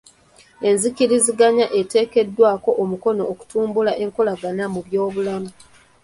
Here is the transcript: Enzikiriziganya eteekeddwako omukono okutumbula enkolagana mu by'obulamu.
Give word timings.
Enzikiriziganya 0.69 1.65
eteekeddwako 1.79 2.69
omukono 2.81 3.23
okutumbula 3.31 3.91
enkolagana 4.03 4.65
mu 4.73 4.79
by'obulamu. 4.85 5.49